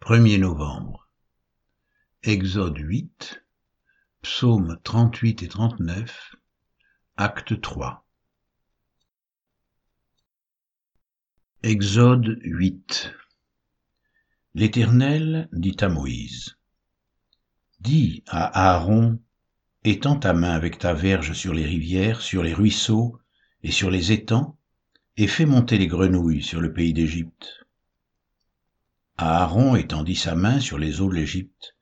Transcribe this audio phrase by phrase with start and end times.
[0.00, 1.10] 1er novembre.
[2.22, 3.44] Exode 8,
[4.22, 6.36] psaumes 38 et 39,
[7.16, 8.06] acte 3.
[11.62, 13.12] Exode 8
[14.54, 16.56] L'Éternel dit à Moïse,
[17.80, 19.20] Dis à Aaron,
[19.84, 23.18] étends ta main avec ta verge sur les rivières, sur les ruisseaux
[23.62, 24.56] et sur les étangs,
[25.16, 27.67] et fais monter les grenouilles sur le pays d'Égypte
[29.20, 31.76] Aaron étendit sa main sur les eaux de l'Égypte,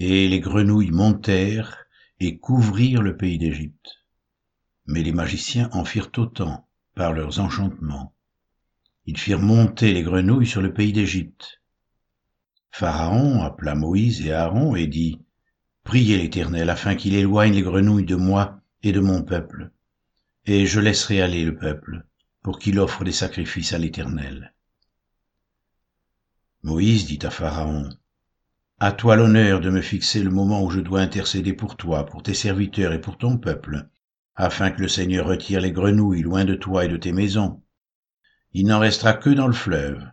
[0.00, 1.86] et les grenouilles montèrent
[2.18, 4.04] et couvrirent le pays d'Égypte.
[4.86, 8.12] Mais les magiciens en firent autant par leurs enchantements.
[9.06, 11.62] Ils firent monter les grenouilles sur le pays d'Égypte.
[12.72, 15.20] Pharaon appela Moïse et Aaron et dit,
[15.84, 19.70] Priez l'Éternel afin qu'il éloigne les grenouilles de moi et de mon peuple,
[20.44, 22.04] et je laisserai aller le peuple,
[22.42, 24.53] pour qu'il offre des sacrifices à l'Éternel.
[26.64, 27.90] Moïse dit à Pharaon,
[28.78, 32.22] À toi l'honneur de me fixer le moment où je dois intercéder pour toi, pour
[32.22, 33.90] tes serviteurs et pour ton peuple,
[34.34, 37.62] afin que le Seigneur retire les grenouilles loin de toi et de tes maisons.
[38.54, 40.10] Il n'en restera que dans le fleuve.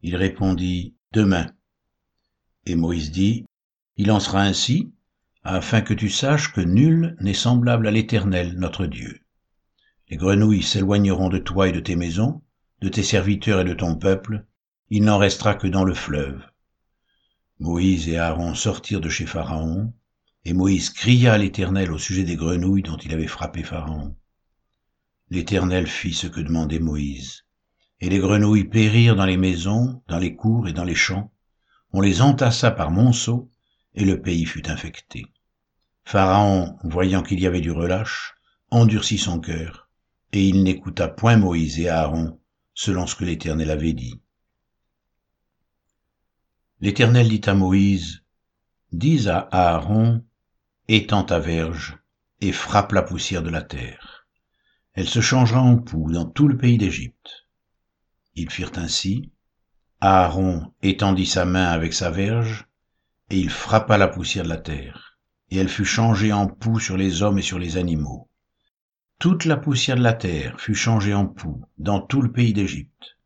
[0.00, 1.52] Il répondit, Demain.
[2.64, 3.44] Et Moïse dit,
[3.98, 4.94] Il en sera ainsi,
[5.44, 9.20] afin que tu saches que nul n'est semblable à l'Éternel, notre Dieu.
[10.08, 12.40] Les grenouilles s'éloigneront de toi et de tes maisons,
[12.80, 14.46] de tes serviteurs et de ton peuple,
[14.90, 16.42] il n'en restera que dans le fleuve.
[17.60, 19.94] Moïse et Aaron sortirent de chez Pharaon,
[20.44, 24.16] et Moïse cria à l'Éternel au sujet des grenouilles dont il avait frappé Pharaon.
[25.28, 27.44] L'Éternel fit ce que demandait Moïse,
[28.00, 31.30] et les grenouilles périrent dans les maisons, dans les cours et dans les champs.
[31.92, 33.48] On les entassa par monceaux,
[33.94, 35.26] et le pays fut infecté.
[36.04, 38.34] Pharaon, voyant qu'il y avait du relâche,
[38.72, 39.88] endurcit son cœur,
[40.32, 42.40] et il n'écouta point Moïse et Aaron,
[42.74, 44.20] selon ce que l'Éternel avait dit.
[46.82, 48.22] L'Éternel dit à Moïse,
[48.90, 50.24] Dis à Aaron,
[50.88, 51.98] étends ta verge
[52.40, 54.26] et frappe la poussière de la terre.
[54.94, 57.46] Elle se changera en poux dans tout le pays d'Égypte.
[58.34, 59.30] Ils firent ainsi.
[60.00, 62.66] Aaron étendit sa main avec sa verge,
[63.28, 65.18] et il frappa la poussière de la terre,
[65.50, 68.30] et elle fut changée en poux sur les hommes et sur les animaux.
[69.18, 73.18] Toute la poussière de la terre fut changée en poux dans tout le pays d'Égypte.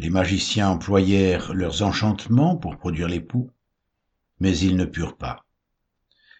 [0.00, 3.50] Les magiciens employèrent leurs enchantements pour produire les poux,
[4.38, 5.44] mais ils ne purent pas.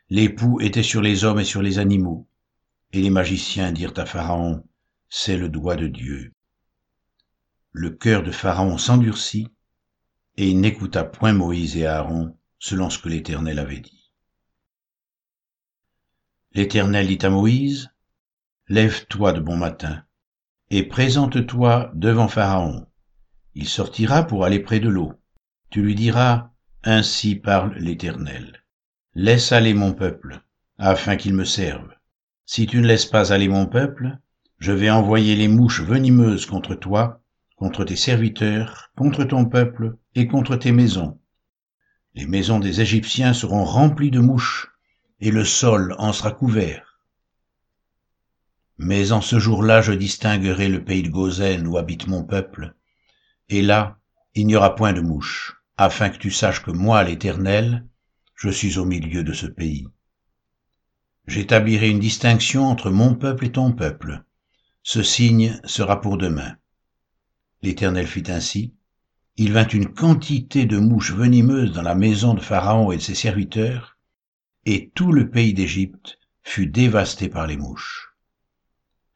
[0.09, 2.27] Les poux étaient sur les hommes et sur les animaux,
[2.95, 4.67] et les magiciens dirent à Pharaon,
[5.11, 6.33] C'est le doigt de Dieu.
[7.73, 9.49] Le cœur de Pharaon s'endurcit,
[10.39, 14.11] et il n'écouta point Moïse et Aaron, selon ce que l'Éternel avait dit.
[16.53, 17.91] L'Éternel dit à Moïse,
[18.69, 20.03] Lève-toi de bon matin,
[20.71, 22.87] et présente-toi devant Pharaon,
[23.55, 25.13] il sortira pour aller près de l'eau.
[25.71, 26.51] Tu lui diras,
[26.83, 28.65] Ainsi parle l'Éternel.
[29.15, 30.41] Laisse aller mon peuple,
[30.79, 31.89] afin qu'il me serve.
[32.47, 34.19] Si tu ne laisses pas aller mon peuple,
[34.59, 37.23] je vais envoyer les mouches venimeuses contre toi,
[37.57, 41.19] contre tes serviteurs, contre ton peuple et contre tes maisons.
[42.15, 44.69] Les maisons des Égyptiens seront remplies de mouches,
[45.21, 47.01] et le sol en sera couvert.
[48.79, 52.75] Mais en ce jour-là je distinguerai le pays de Gozen où habite mon peuple,
[53.51, 53.99] et là,
[54.35, 57.85] il n'y aura point de mouches, afin que tu saches que moi, l'Éternel,
[58.37, 59.89] je suis au milieu de ce pays.
[61.27, 64.23] J'établirai une distinction entre mon peuple et ton peuple.
[64.83, 66.57] Ce signe sera pour demain.
[67.63, 68.73] L'Éternel fit ainsi.
[69.37, 73.15] Il vint une quantité de mouches venimeuses dans la maison de Pharaon et de ses
[73.17, 73.99] serviteurs,
[74.65, 78.15] et tout le pays d'Égypte fut dévasté par les mouches.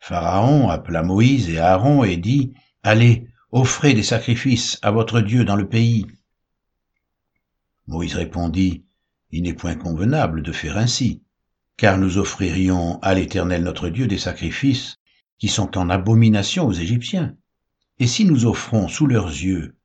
[0.01, 2.53] Pharaon appela Moïse et Aaron et dit,
[2.83, 6.09] Allez, offrez des sacrifices à votre Dieu dans le pays.
[7.87, 8.85] Moïse répondit,
[9.31, 11.23] Il n'est point convenable de faire ainsi,
[11.77, 14.97] car nous offririons à l'Éternel notre Dieu des sacrifices
[15.39, 17.37] qui sont en abomination aux Égyptiens.
[18.01, 19.77] Et si nous offrons sous leurs yeux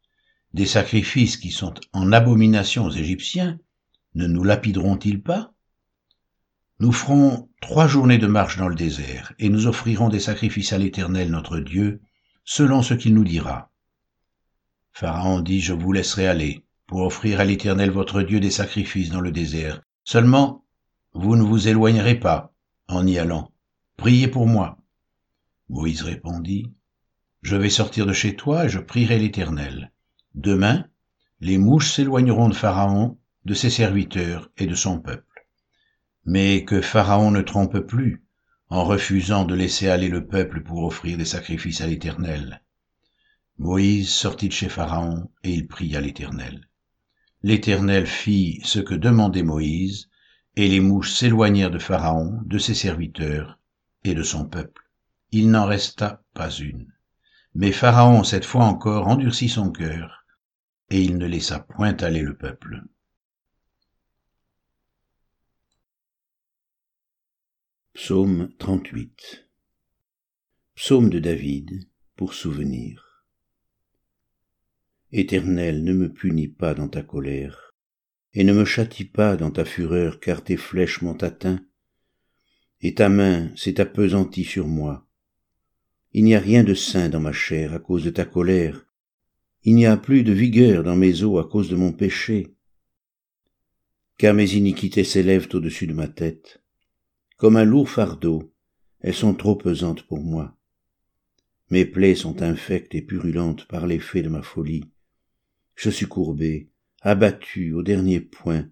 [0.56, 3.60] des sacrifices qui sont en abomination aux Égyptiens,
[4.16, 5.54] ne nous lapideront-ils pas?
[6.80, 10.80] Nous ferons trois journées de marche dans le désert, et nous offrirons des sacrifices à
[10.80, 12.02] l'Éternel notre Dieu,
[12.50, 13.70] selon ce qu'il nous dira.
[14.92, 19.22] Pharaon dit, je vous laisserai aller pour offrir à l'Éternel votre Dieu des sacrifices dans
[19.22, 19.84] le désert.
[20.04, 20.66] Seulement,
[21.14, 22.52] vous ne vous éloignerez pas
[22.88, 23.52] en y allant.
[23.98, 24.80] Priez pour moi.
[25.70, 26.74] Moïse répondit,
[27.44, 29.92] Je vais sortir de chez toi et je prierai l'Éternel.
[30.34, 30.88] Demain,
[31.42, 35.46] les mouches s'éloigneront de Pharaon, de ses serviteurs et de son peuple.
[36.26, 38.24] Mais que Pharaon ne trompe plus,
[38.70, 42.62] en refusant de laisser aller le peuple pour offrir des sacrifices à l'Éternel.
[43.58, 46.70] Moïse sortit de chez Pharaon et il pria l'Éternel.
[47.42, 50.10] L'Éternel fit ce que demandait Moïse,
[50.56, 53.60] et les mouches s'éloignèrent de Pharaon, de ses serviteurs
[54.04, 54.84] et de son peuple.
[55.32, 56.92] Il n'en resta pas une.
[57.56, 60.26] Mais Pharaon, cette fois encore, endurcit son cœur,
[60.90, 62.84] et il ne laissa point aller le peuple.
[68.02, 69.50] Psaume 38
[70.74, 73.26] Psaume de David pour souvenir
[75.12, 77.76] Éternel, ne me punis pas dans ta colère,
[78.34, 81.60] et ne me châtie pas dans ta fureur, car tes flèches m'ont atteint,
[82.80, 85.06] et ta main s'est appesantie sur moi.
[86.14, 88.86] Il n'y a rien de sain dans ma chair à cause de ta colère,
[89.66, 92.56] il n'y a plus de vigueur dans mes os à cause de mon péché.
[94.18, 96.62] Car mes iniquités s'élèvent au-dessus de ma tête.
[97.40, 98.54] Comme un lourd fardeau,
[99.00, 100.56] elles sont trop pesantes pour moi.
[101.72, 104.92] Mes plaies sont infectes et purulentes par l'effet de ma folie.
[105.74, 106.70] Je suis courbé,
[107.02, 108.70] abattu au dernier point.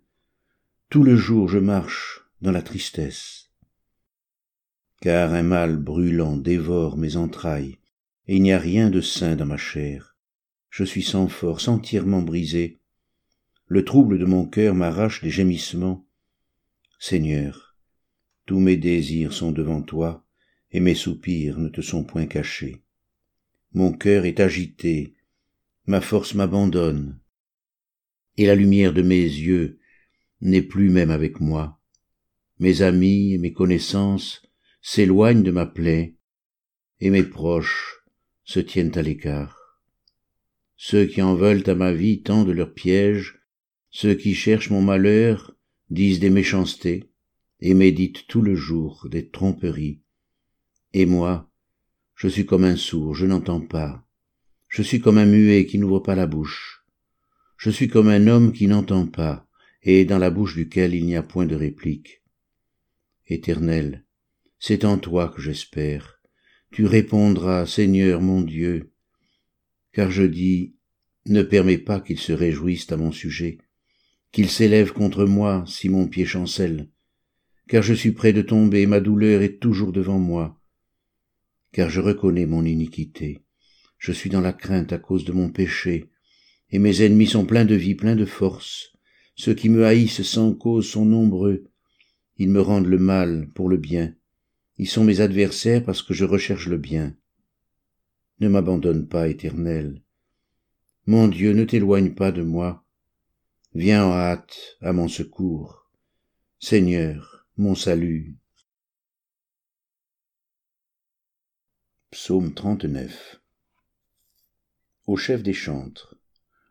[0.92, 3.50] Tout le jour je marche dans la tristesse.
[5.02, 7.80] Car un mal brûlant dévore mes entrailles,
[8.28, 10.14] et il n'y a rien de sain dans ma chair
[10.78, 12.80] je suis sans force, entièrement brisé.
[13.66, 16.06] Le trouble de mon cœur m'arrache des gémissements.
[17.00, 17.67] Seigneur,
[18.48, 20.26] tous mes désirs sont devant toi,
[20.72, 22.82] et mes soupirs ne te sont point cachés.
[23.74, 25.14] Mon cœur est agité,
[25.86, 27.20] ma force m'abandonne,
[28.38, 29.80] et la lumière de mes yeux
[30.40, 31.80] n'est plus même avec moi.
[32.60, 34.42] Mes amis et mes connaissances
[34.82, 36.16] s'éloignent de ma plaie,
[37.02, 38.02] et mes proches
[38.46, 39.82] se tiennent à l'écart.
[40.78, 43.40] Ceux qui en veulent à ma vie tendent leurs pièges,
[43.90, 45.54] ceux qui cherchent mon malheur
[45.90, 47.12] disent des méchancetés,
[47.60, 50.02] et méditent tout le jour des tromperies.
[50.94, 51.52] Et moi,
[52.16, 54.06] je suis comme un sourd, je n'entends pas.
[54.68, 56.84] Je suis comme un muet qui n'ouvre pas la bouche.
[57.58, 59.48] Je suis comme un homme qui n'entend pas,
[59.82, 62.22] et dans la bouche duquel il n'y a point de réplique.
[63.28, 64.06] Éternel,
[64.60, 66.20] c'est en toi que j'espère.
[66.72, 68.92] Tu répondras, Seigneur mon Dieu,
[69.94, 70.76] car je dis,
[71.26, 73.58] ne permets pas qu'ils se réjouissent à mon sujet,
[74.32, 76.90] qu'ils s'élèvent contre moi si mon pied chancelle,
[77.68, 80.60] car je suis près de tomber, ma douleur est toujours devant moi,
[81.72, 83.44] car je reconnais mon iniquité,
[83.98, 86.10] je suis dans la crainte à cause de mon péché,
[86.70, 88.94] et mes ennemis sont pleins de vie, pleins de force,
[89.36, 91.66] ceux qui me haïssent sans cause sont nombreux,
[92.38, 94.16] ils me rendent le mal pour le bien,
[94.78, 97.16] ils sont mes adversaires parce que je recherche le bien.
[98.40, 100.04] Ne m'abandonne pas, Éternel.
[101.08, 102.86] Mon Dieu, ne t'éloigne pas de moi.
[103.74, 105.90] Viens en hâte à mon secours.
[106.60, 108.38] Seigneur, mon salut.
[112.12, 113.42] Psaume 39
[115.08, 116.20] Au chef des chantres,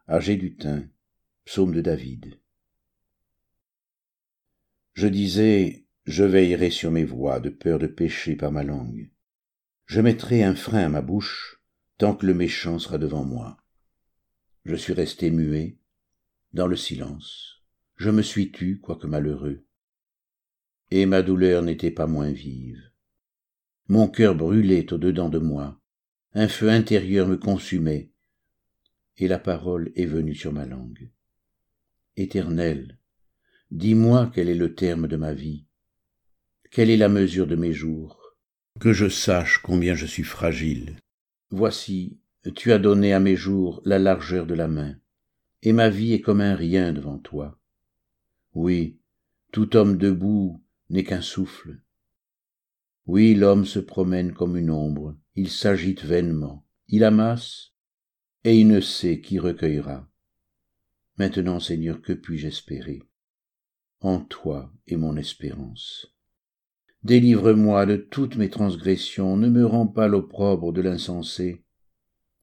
[0.09, 0.89] âgé du thym,
[1.45, 2.41] psaume de David.
[4.93, 9.11] Je disais, je veillerai sur mes voies de peur de pécher par ma langue.
[9.87, 11.61] Je mettrai un frein à ma bouche
[11.99, 13.57] tant que le méchant sera devant moi.
[14.65, 15.81] Je suis resté muet,
[16.53, 17.65] dans le silence.
[17.97, 19.66] Je me suis tu, quoique malheureux.
[20.91, 22.81] Et ma douleur n'était pas moins vive.
[23.89, 25.81] Mon cœur brûlait au-dedans de moi,
[26.35, 28.11] un feu intérieur me consumait,
[29.17, 31.11] et la parole est venue sur ma langue.
[32.17, 32.99] Éternel,
[33.71, 35.67] dis-moi quel est le terme de ma vie,
[36.71, 38.37] quelle est la mesure de mes jours,
[38.81, 40.97] que je sache combien je suis fragile.
[41.51, 42.19] Voici,
[42.55, 44.97] tu as donné à mes jours la largeur de la main,
[45.63, 47.59] et ma vie est comme un rien devant toi.
[48.55, 48.99] Oui,
[49.53, 51.81] tout homme debout n'est qu'un souffle.
[53.07, 57.73] Oui, l'homme se promène comme une ombre, il s'agite vainement, il amasse,
[58.45, 60.09] et il ne sait qui recueillera.
[61.19, 63.03] Maintenant, Seigneur, que puis-je espérer?
[64.01, 66.15] En toi est mon espérance.
[67.03, 71.65] Délivre-moi de toutes mes transgressions, ne me rends pas l'opprobre de l'insensé.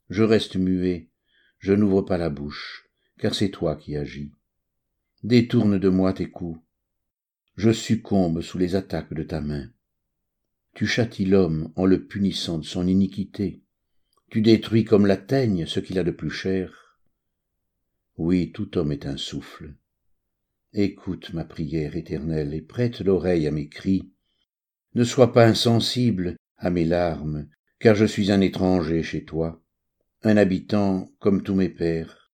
[0.09, 1.09] Je reste muet,
[1.59, 4.31] je n'ouvre pas la bouche, car c'est toi qui agis.
[5.23, 6.59] Détourne de moi tes coups.
[7.55, 9.69] Je succombe sous les attaques de ta main.
[10.73, 13.61] Tu châties l'homme en le punissant de son iniquité.
[14.29, 16.97] Tu détruis comme la teigne ce qu'il a de plus cher.
[18.17, 19.75] Oui, tout homme est un souffle.
[20.73, 24.09] Écoute ma prière éternelle et prête l'oreille à mes cris
[24.95, 27.47] ne sois pas insensible à mes larmes,
[27.79, 29.61] car je suis un étranger chez toi,
[30.21, 32.31] un habitant comme tous mes pères.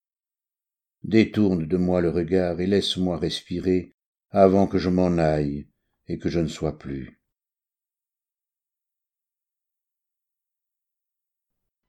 [1.04, 3.94] Détourne de moi le regard et laisse-moi respirer
[4.32, 5.68] avant que je m'en aille
[6.08, 7.20] et que je ne sois plus.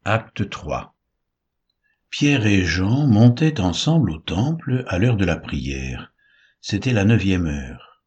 [0.04, 0.94] Acte 3
[2.10, 6.12] Pierre et Jean montaient ensemble au temple à l'heure de la prière.
[6.60, 8.02] C'était la neuvième heure.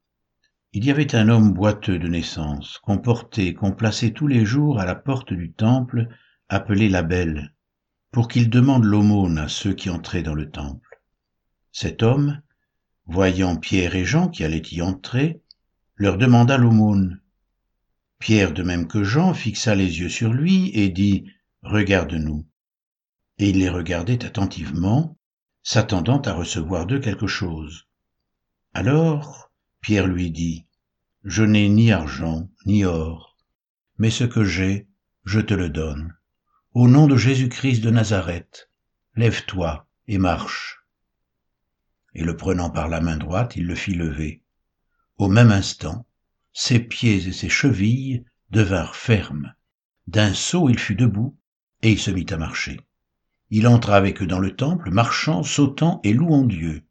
[0.74, 4.80] Il y avait un homme boiteux de naissance, qu'on portait, qu'on plaçait tous les jours
[4.80, 6.08] à la porte du temple,
[6.50, 7.54] appelé la Belle,
[8.12, 11.02] pour qu'il demande l'aumône à ceux qui entraient dans le temple.
[11.72, 12.42] Cet homme,
[13.06, 15.42] voyant Pierre et Jean qui allaient y entrer,
[15.96, 17.22] leur demanda l'aumône.
[18.20, 21.26] Pierre, de même que Jean, fixa les yeux sur lui et dit
[21.64, 22.46] Regarde-nous.
[23.38, 25.18] Et il les regardait attentivement,
[25.64, 27.88] s'attendant à recevoir d'eux quelque chose.
[28.74, 30.66] Alors Pierre lui dit
[31.24, 33.38] Je n'ai ni argent, ni or,
[33.98, 34.88] mais ce que j'ai,
[35.26, 36.16] je te le donne.
[36.74, 38.70] Au nom de Jésus-Christ de Nazareth,
[39.16, 40.81] lève-toi et marche.
[42.14, 44.42] Et le prenant par la main droite, il le fit lever.
[45.18, 46.06] Au même instant,
[46.54, 49.54] ses pieds et ses chevilles devinrent fermes.
[50.08, 51.38] D'un saut, il fut debout,
[51.82, 52.82] et il se mit à marcher.
[53.50, 56.84] Il entra avec eux dans le temple, marchant, sautant et louant Dieu.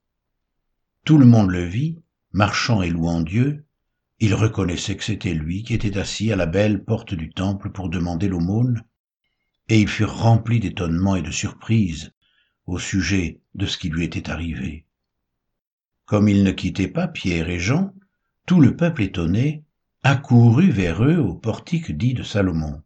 [1.05, 1.99] Tout le monde le vit,
[2.33, 3.65] marchant et louant Dieu.
[4.19, 7.89] Il reconnaissait que c'était lui qui était assis à la belle porte du temple pour
[7.89, 8.85] demander l'aumône,
[9.69, 12.13] et ils furent remplis d'étonnement et de surprise
[12.67, 14.87] au sujet de ce qui lui était arrivé.
[16.11, 17.95] Comme ils ne quittaient pas Pierre et Jean,
[18.45, 19.63] tout le peuple étonné
[20.03, 22.83] accourut vers eux au portique dit de Salomon.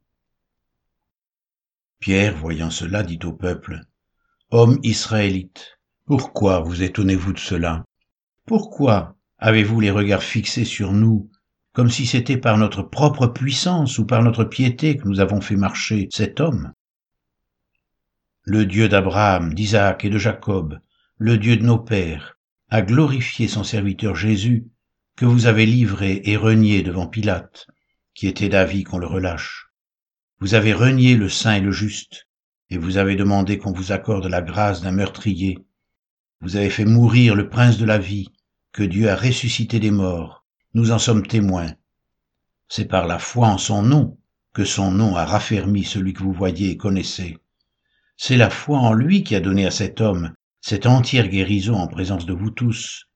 [2.01, 3.81] Pierre, voyant cela, dit au peuple,
[4.51, 7.87] Hommes israélites, pourquoi vous étonnez-vous de cela?
[8.45, 11.31] Pourquoi avez-vous les regards fixés sur nous,
[11.73, 15.57] comme si c'était par notre propre puissance ou par notre piété que nous avons fait
[15.57, 16.75] marcher cet homme?
[18.43, 20.79] Le Dieu d'Abraham, d'Isaac et de Jacob,
[21.17, 22.34] le Dieu de nos pères,
[22.75, 24.67] a glorifié son serviteur Jésus,
[25.15, 27.69] que vous avez livré et renié devant Pilate,
[28.15, 29.69] qui était d'avis qu'on le relâche.
[30.41, 32.27] Vous avez renié le saint et le juste,
[32.71, 35.61] et vous avez demandé qu'on vous accorde la grâce d'un meurtrier.
[36.41, 38.27] Vous avez fait mourir le prince de la vie,
[38.73, 40.45] que Dieu a ressuscité des morts.
[40.75, 41.75] Nous en sommes témoins.
[42.67, 44.19] C'est par la foi en son nom
[44.53, 47.39] que son nom a raffermi celui que vous voyez et connaissez.
[48.17, 50.35] C'est la foi en lui qui a donné à cet homme
[50.67, 53.11] cette entière guérison en présence de vous tous.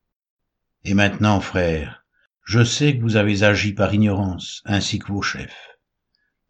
[0.85, 2.05] Et maintenant, frères,
[2.45, 5.78] je sais que vous avez agi par ignorance, ainsi que vos chefs.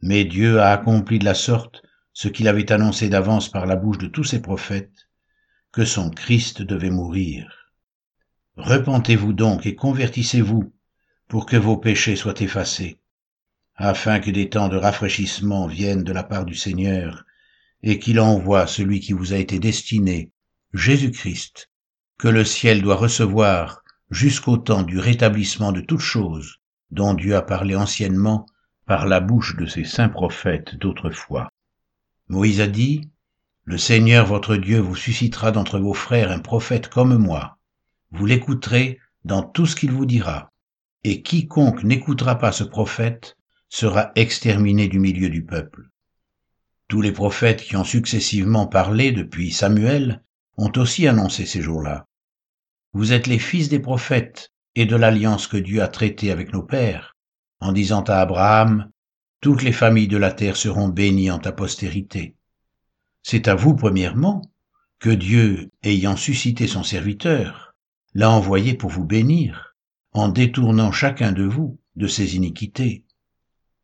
[0.00, 3.98] Mais Dieu a accompli de la sorte ce qu'il avait annoncé d'avance par la bouche
[3.98, 5.08] de tous ses prophètes,
[5.70, 7.70] que son Christ devait mourir.
[8.56, 10.74] Repentez-vous donc et convertissez-vous
[11.28, 12.98] pour que vos péchés soient effacés,
[13.76, 17.24] afin que des temps de rafraîchissement viennent de la part du Seigneur,
[17.84, 20.32] et qu'il envoie celui qui vous a été destiné,
[20.74, 21.70] Jésus-Christ,
[22.18, 26.60] que le ciel doit recevoir jusqu'au temps du rétablissement de toutes choses
[26.90, 28.46] dont Dieu a parlé anciennement
[28.86, 31.48] par la bouche de ses saints prophètes d'autrefois.
[32.28, 33.10] Moïse a dit,
[33.64, 37.58] Le Seigneur votre Dieu vous suscitera d'entre vos frères un prophète comme moi.
[38.10, 40.52] Vous l'écouterez dans tout ce qu'il vous dira,
[41.04, 43.36] et quiconque n'écoutera pas ce prophète
[43.70, 45.88] sera exterminé du milieu du peuple.
[46.88, 50.22] Tous les prophètes qui ont successivement parlé depuis Samuel
[50.58, 52.06] ont aussi annoncé ces jours-là.
[52.92, 56.62] Vous êtes les fils des prophètes et de l'alliance que Dieu a traitée avec nos
[56.62, 57.16] pères
[57.60, 58.90] en disant à Abraham,
[59.40, 62.34] Toutes les familles de la terre seront bénies en ta postérité.
[63.22, 64.42] C'est à vous, premièrement,
[64.98, 67.74] que Dieu, ayant suscité son serviteur,
[68.14, 69.76] l'a envoyé pour vous bénir,
[70.12, 73.04] en détournant chacun de vous de ses iniquités.